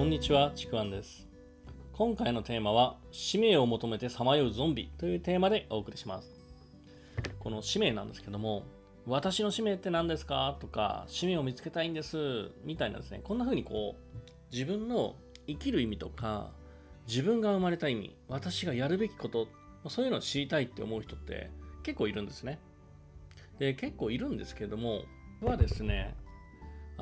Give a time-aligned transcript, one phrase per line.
[0.00, 1.28] こんにちは、ちくわんです。
[1.92, 6.40] 今回のテーマは、使命を求めてさまようゾンビというテーマでお送りします。
[7.38, 8.62] この使命なんですけども、
[9.04, 10.56] 私の使命って何ですか？
[10.58, 14.20] とか、使命を見つけたいんですみたいなですね、こんな風にこう、
[14.50, 15.16] 自分の
[15.46, 16.50] 生きる意味とか、
[17.06, 19.48] 自分が生まれた意味、私がやるべきこと、
[19.90, 21.50] そういうのを知りたいって思う人って
[21.82, 22.58] 結構いるんですね。
[23.58, 25.02] で、結構いるんですけども、
[25.42, 26.14] はですね、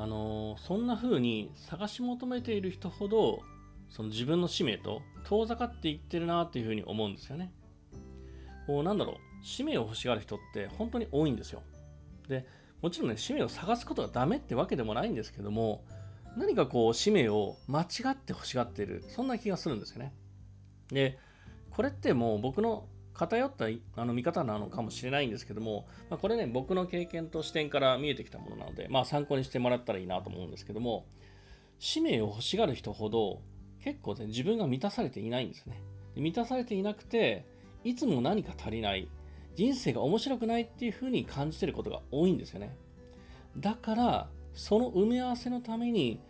[0.00, 3.42] あのそんな風に探し求めている人ほど
[3.90, 7.52] その自分の使命と遠ざかっていってるなっていう風に思うんですよね。
[8.68, 11.62] こうなんだろう使命を欲しがる人って本当に多いんですよ。
[12.28, 12.46] で
[12.80, 15.82] もちろんね使命を探すことがダメってわけでもないんですけども
[16.36, 20.12] 何かこう使命を間違って欲しがっているそんな気がするんですよね。
[20.92, 21.18] で
[21.70, 22.86] これってもう僕の
[23.18, 23.66] 偏った
[24.00, 31.04] あの見方なのかもしれないんですけども、まあ、これね、僕の経験と視点から見えてきたものなので、まあ、参考にしてもらったらいいなと思うんですけども、
[31.80, 33.40] 使命を欲しがる人ほど、
[33.82, 35.82] 結構ね、自分が満たされていないんですね。
[36.14, 37.44] 満たされていなくて、
[37.82, 39.08] いつも何か足りない、
[39.56, 42.76] 人生が面白くないっていうふうに感じてることが多いんですよね。
[43.56, 46.20] だから、その埋め合わせのために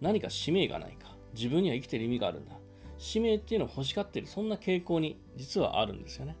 [0.00, 2.56] 何か使命がないか、自分には生きてる意味があるんだ。
[2.98, 6.36] 使命っていうのを欲しがっているそんな傾向に実はあるんですよね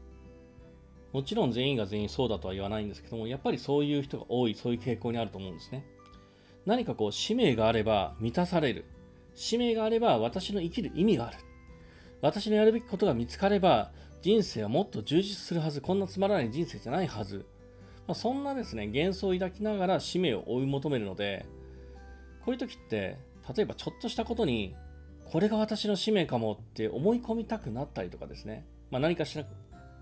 [1.16, 5.82] もちろん全員が全員そうだとは言わないんですけどもやっぱりそういう人が多いそういう傾向にあると思うんですね。
[6.66, 8.84] 何かこう使命があれば満たされる。
[9.34, 11.38] 使命があれば私の生きる意味がある。
[12.20, 15.80] 私のやるべきことが見つかれば人生はもっと充実するはず。
[15.80, 17.46] こんなつまらない人生じゃないはず、
[18.06, 21.46] まあ、そんなですね幻想を抱きながら使命を追い求めるので
[22.44, 23.16] こういう時って
[23.56, 24.76] 例えばちょっとしたことに
[25.24, 29.42] これが私の使命かもって思い込みたくなったりとかですね、まあ、何かし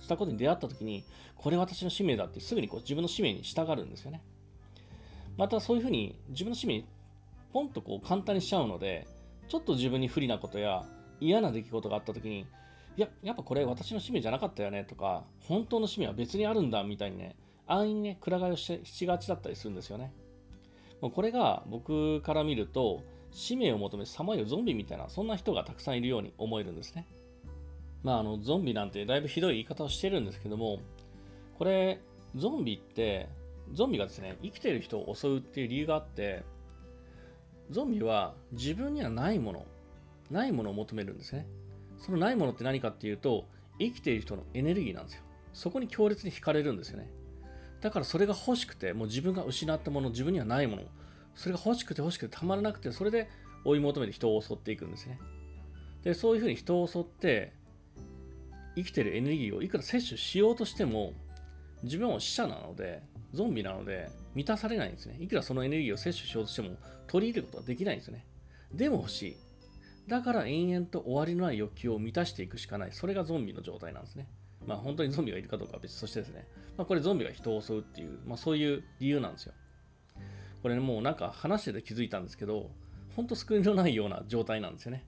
[0.00, 1.04] したことに出会った時に
[1.36, 4.22] これ私の使命だってすぐにこう自分の使命に従うんですよね
[5.36, 6.86] またそういうふうに自分の使命に
[7.52, 9.06] ポンとこう簡単にしちゃうので
[9.48, 10.84] ちょっと自分に不利なことや
[11.20, 12.46] 嫌な出来事があった時に
[12.96, 20.12] いややっぱこれ私の使命じゃなかったよねとか本当の使命は別にあるんだみたいにね安易にねくら替えをししがちだったりするんですよね
[21.00, 27.06] もうこれが僕から見ると使命を求めさまようゾンビみたいなそんな人がたくさんいるように思えるんですね。
[28.04, 30.78] まああのゾンビなんてだいぶひどい言い方をしてるんですけども
[31.58, 32.00] これ
[32.36, 33.28] ゾンビって
[33.72, 36.44] ゾンビがですね生きてる人を襲うっていう理由があって
[37.70, 39.66] ゾンビは自分にはないもの
[40.30, 41.46] ないものを求めるんですね。
[41.98, 43.46] そのないものって何かっていうと
[43.78, 45.22] 生きている人のエネルギーなんですよ。
[45.52, 47.10] そこに強烈に惹かれるんですよね。
[47.80, 50.82] だからそれが欲しくてもう自分が失ったもの自分にはないもの
[51.34, 53.28] それが欲しくて欲しくてたまらなくて、それで
[53.64, 55.18] 追い求めて人を襲っていくんですね。
[56.02, 57.52] で、そういうふうに人を襲って、
[58.76, 61.12] 生きてるエネルギーをいくら摂取しようとしても、
[61.82, 63.02] 自分は死者なので、
[63.32, 65.16] ゾンビなので、満たされないんですね。
[65.20, 66.76] いくらそのエネルギーを摂取しようとしても、
[67.06, 68.26] 取り入れることはできないんですね。
[68.72, 69.36] でも欲しい。
[70.08, 72.92] だから延々と終わりのない欲求を満たしていくしかない。
[72.92, 74.28] それがゾンビの状態なんですね。
[74.66, 76.46] まあ本当にゾンビがいるかどうかは別としてですね。
[76.76, 79.54] まあこれゾンビが人を襲うっていう、まあそういう理由なんですよ。
[80.62, 82.70] これね、もうなんか話してて気づいたんですけど、
[83.16, 85.06] ほんと救いのないような状態なんですよね。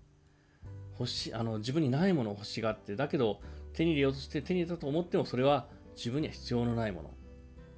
[0.99, 3.41] 欲しあの自分にないものを欲しがって、だけど
[3.73, 7.11] 手に入れようとして手に入れたと思っても、それは自分には必要のないもの。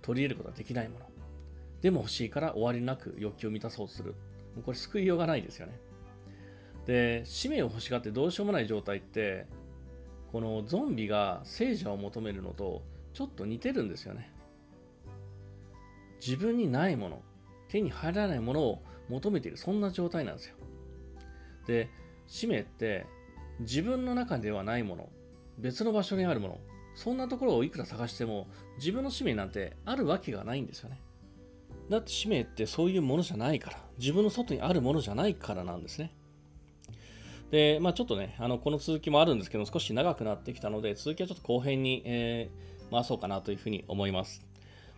[0.03, 1.07] 取り入れることができないもの。
[1.83, 4.13] でも欲しいから終わりなく欲求を満たそうとする。
[4.55, 5.79] もうこれ救いようがないですよね。
[6.87, 9.47] で、使命を欲しがってどうしようもない状態って、
[10.33, 12.83] このゾンビが聖者を求めるのと
[13.15, 14.33] ちょっと似てるんですよね。
[16.25, 17.23] 自分にないもの、
[17.69, 20.57] 手に入らないものを求めているそんな状態なんですよ
[21.67, 21.89] で
[22.29, 23.07] 使命って
[23.61, 25.09] 自分の中ではないもの
[25.59, 26.59] 別の場所にあるもの
[26.95, 28.47] そんなところをいくら探しても
[28.77, 31.01] 自分の使命なんてあるわけがないんですよね
[31.89, 36.13] だって使命ってそういうものじゃないから自分の外にあるものじゃないからなんですね
[37.51, 44.43] で、まあちょっとね、あの、この続きもあるんですけど、少し長くなってきたので、続きはちょっと後編に、えー、回そうかなというふうに思います。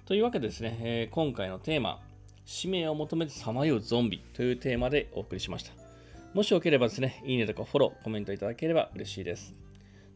[0.04, 2.00] というわけでですね、えー、今回のテーマ、
[2.44, 5.89] 使命を求めてさまようゾンビというテーマでお送りしました。
[6.34, 9.54] もしよければですね、いいねとかフォロー、コメントいただければ嬉しいです。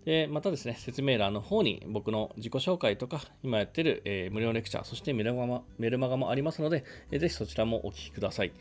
[0.04, 8.52] で、またですね、説明欄の方に僕の自己紹介とか、今やってる、えー、無料レクチャー、そしてメルマガメルマガもありますので、えー、ぜひそちらもお聞きください。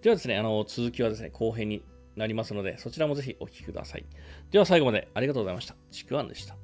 [0.00, 1.82] ではですね、あの続きはですね、後編に
[2.16, 4.04] なりますので、そちらもぜひお聞きください。
[4.50, 5.74] では最後までありがとうございました。
[5.90, 6.56] ちくわんでした。